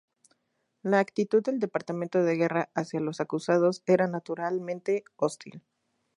[0.81, 5.61] La actitud del departamento de Guerra hacia los acusados era naturalmente hostil.